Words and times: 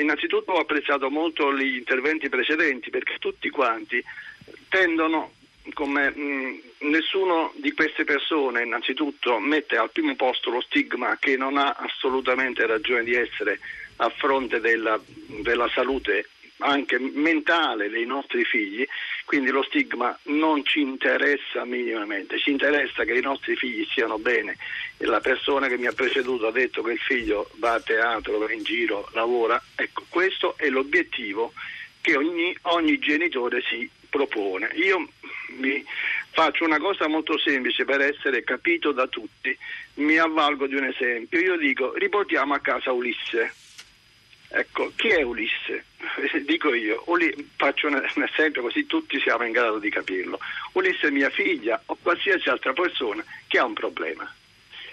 innanzitutto 0.00 0.52
ho 0.52 0.60
apprezzato 0.60 1.10
molto 1.10 1.54
gli 1.56 1.76
interventi 1.76 2.28
precedenti 2.28 2.90
perché 2.90 3.16
tutti 3.18 3.50
quanti 3.50 4.02
tendono 4.68 5.32
come 5.74 6.10
mh, 6.10 6.60
nessuno 6.78 7.52
di 7.56 7.72
queste 7.72 8.04
persone 8.04 8.62
innanzitutto 8.62 9.38
mette 9.38 9.76
al 9.76 9.90
primo 9.90 10.14
posto 10.16 10.50
lo 10.50 10.60
stigma 10.60 11.16
che 11.18 11.36
non 11.36 11.58
ha 11.58 11.72
assolutamente 11.72 12.66
ragione 12.66 13.04
di 13.04 13.14
essere 13.14 13.60
a 13.96 14.08
fronte 14.10 14.60
della, 14.60 14.98
della 15.42 15.68
salute 15.68 16.28
anche 16.58 16.98
mentale 16.98 17.88
dei 17.88 18.04
nostri 18.04 18.44
figli, 18.44 18.86
quindi 19.28 19.50
lo 19.50 19.62
stigma 19.62 20.18
non 20.28 20.64
ci 20.64 20.80
interessa 20.80 21.66
minimamente, 21.66 22.38
ci 22.38 22.50
interessa 22.50 23.04
che 23.04 23.12
i 23.12 23.20
nostri 23.20 23.56
figli 23.56 23.86
stiano 23.90 24.16
bene 24.18 24.56
e 24.96 25.04
la 25.04 25.20
persona 25.20 25.68
che 25.68 25.76
mi 25.76 25.86
ha 25.86 25.92
preceduto 25.92 26.46
ha 26.46 26.50
detto 26.50 26.80
che 26.80 26.92
il 26.92 26.98
figlio 26.98 27.50
va 27.56 27.74
a 27.74 27.80
teatro, 27.80 28.38
va 28.38 28.50
in 28.50 28.62
giro, 28.62 29.06
lavora, 29.12 29.62
ecco 29.74 30.06
questo 30.08 30.56
è 30.56 30.70
l'obiettivo 30.70 31.52
che 32.00 32.16
ogni, 32.16 32.56
ogni 32.62 32.98
genitore 32.98 33.60
si 33.68 33.86
propone. 34.08 34.70
Io 34.76 35.06
mi 35.58 35.84
faccio 36.30 36.64
una 36.64 36.78
cosa 36.78 37.06
molto 37.06 37.36
semplice 37.36 37.84
per 37.84 38.00
essere 38.00 38.42
capito 38.42 38.92
da 38.92 39.08
tutti, 39.08 39.54
mi 39.96 40.16
avvalgo 40.16 40.66
di 40.66 40.74
un 40.74 40.84
esempio, 40.84 41.38
io 41.38 41.58
dico 41.58 41.92
riportiamo 41.92 42.54
a 42.54 42.60
casa 42.60 42.92
Ulisse. 42.92 43.52
Ecco, 44.50 44.92
chi 44.96 45.08
è 45.08 45.22
Ulisse? 45.22 45.84
Dico 46.44 46.72
io, 46.72 47.02
Uli, 47.06 47.50
faccio 47.56 47.88
un, 47.88 48.02
esempio 48.22 48.62
così 48.62 48.86
tutti 48.86 49.20
siamo 49.20 49.44
in 49.44 49.52
grado 49.52 49.78
di 49.78 49.90
capirlo. 49.90 50.38
Ulisse 50.72 51.08
è 51.08 51.10
mia 51.10 51.30
figlia 51.30 51.80
o 51.86 51.98
qualsiasi 52.00 52.48
altra 52.48 52.72
persona 52.72 53.22
che 53.46 53.58
ha 53.58 53.64
un 53.64 53.74
problema. 53.74 54.32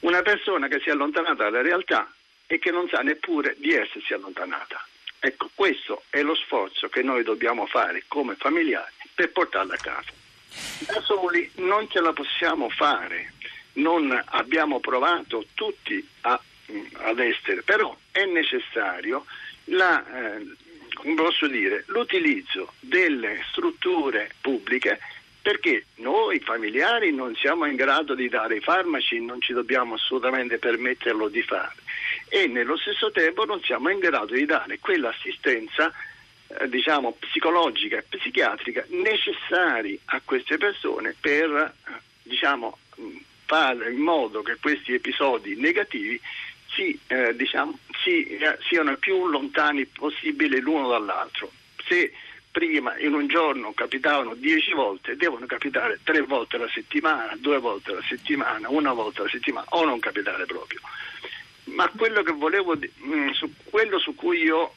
Una 0.00 0.22
persona 0.22 0.68
che 0.68 0.80
si 0.80 0.88
è 0.88 0.92
allontanata 0.92 1.44
dalla 1.44 1.62
realtà 1.62 2.12
e 2.46 2.58
che 2.58 2.70
non 2.70 2.88
sa 2.88 3.00
neppure 3.00 3.54
di 3.58 3.72
essersi 3.72 4.12
allontanata. 4.12 4.84
Ecco, 5.18 5.50
questo 5.54 6.04
è 6.10 6.22
lo 6.22 6.34
sforzo 6.34 6.88
che 6.88 7.02
noi 7.02 7.22
dobbiamo 7.22 7.66
fare 7.66 8.04
come 8.06 8.34
familiari 8.36 8.92
per 9.14 9.32
portarla 9.32 9.74
a 9.74 9.78
casa. 9.78 10.12
Da 10.80 11.00
soli 11.02 11.50
non 11.56 11.88
ce 11.88 12.00
la 12.00 12.12
possiamo 12.12 12.68
fare, 12.68 13.32
non 13.74 14.22
abbiamo 14.26 14.80
provato 14.80 15.46
tutti 15.54 16.06
a, 16.22 16.40
ad 16.92 17.18
estere, 17.18 17.62
però 17.62 17.96
è 18.10 18.24
necessario 18.24 19.24
la, 19.64 20.36
eh, 20.36 20.46
dire, 21.48 21.84
l'utilizzo 21.86 22.72
delle 22.80 23.44
strutture 23.50 24.32
pubbliche 24.40 24.98
perché 25.46 25.84
noi 25.96 26.40
familiari 26.40 27.12
non 27.12 27.36
siamo 27.36 27.66
in 27.66 27.76
grado 27.76 28.16
di 28.16 28.28
dare 28.28 28.56
i 28.56 28.60
farmaci, 28.60 29.20
non 29.20 29.40
ci 29.40 29.52
dobbiamo 29.52 29.94
assolutamente 29.94 30.58
permetterlo 30.58 31.28
di 31.28 31.40
fare. 31.42 31.76
E 32.28 32.48
nello 32.48 32.76
stesso 32.76 33.12
tempo 33.12 33.44
non 33.44 33.62
siamo 33.62 33.88
in 33.90 34.00
grado 34.00 34.34
di 34.34 34.44
dare 34.44 34.80
quell'assistenza 34.80 35.92
eh, 36.48 36.68
diciamo, 36.68 37.12
psicologica 37.20 37.96
e 37.96 38.04
psichiatrica 38.08 38.86
necessari 38.88 39.96
a 40.06 40.20
queste 40.24 40.58
persone 40.58 41.14
per 41.20 41.48
eh, 41.50 41.92
diciamo, 42.24 42.78
fare 43.44 43.92
in 43.92 44.00
modo 44.00 44.42
che 44.42 44.56
questi 44.60 44.94
episodi 44.94 45.54
negativi 45.54 46.20
si, 46.76 46.96
eh, 47.06 47.34
diciamo, 47.34 47.78
si, 48.04 48.24
eh, 48.26 48.58
siano 48.68 48.94
più 48.98 49.26
lontani 49.26 49.86
possibile 49.86 50.60
l'uno 50.60 50.88
dall'altro. 50.88 51.50
Se 51.88 52.12
prima 52.52 52.96
in 52.98 53.14
un 53.14 53.26
giorno 53.26 53.72
capitavano 53.72 54.34
dieci 54.34 54.72
volte, 54.72 55.16
devono 55.16 55.46
capitare 55.46 55.98
tre 56.04 56.20
volte 56.20 56.56
alla 56.56 56.70
settimana, 56.72 57.36
due 57.38 57.58
volte 57.58 57.90
alla 57.90 58.04
settimana, 58.06 58.68
una 58.68 58.92
volta 58.92 59.22
alla 59.22 59.30
settimana 59.30 59.66
o 59.70 59.84
non 59.84 59.98
capitare 59.98 60.44
proprio. 60.44 60.80
Ma 61.64 61.90
quello 61.96 62.22
volevo, 62.32 62.76
mm, 62.76 63.30
su 63.30 63.52
quello 63.64 63.98
su 63.98 64.14
cui 64.14 64.42
io 64.42 64.72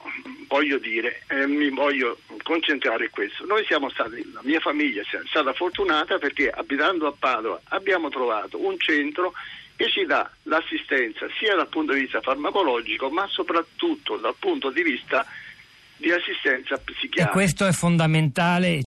voglio 0.48 0.80
dire, 0.80 1.22
eh, 1.28 1.46
mi 1.46 1.70
voglio 1.70 2.18
concentrare 2.42 3.06
è 3.06 3.10
questo. 3.12 3.46
Noi 3.46 3.64
siamo 3.66 3.90
stati, 3.90 4.30
la 4.34 4.42
mia 4.44 4.60
famiglia 4.60 5.02
è 5.02 5.06
stata 5.28 5.54
fortunata 5.54 6.18
perché 6.18 6.50
abitando 6.50 7.06
a 7.08 7.14
Padova 7.18 7.62
abbiamo 7.66 8.10
trovato 8.10 8.60
un 8.60 8.78
centro 8.80 9.34
che 9.80 9.90
ci 9.90 10.04
dà 10.06 10.30
l'assistenza 10.44 11.26
sia 11.40 11.56
dal 11.56 11.70
punto 11.70 11.94
di 11.94 12.02
vista 12.02 12.20
farmacologico 12.20 13.10
ma 13.10 13.26
soprattutto 13.28 14.18
dal 14.18 14.36
punto 14.38 14.72
di 14.72 14.84
vista 14.84 15.26
di 15.96 16.12
assistenza 16.12 16.78
psichiatrica. 16.78 17.30
E 17.30 17.32
questo 17.32 17.66
è 17.66 17.72
fondamentale, 17.72 18.76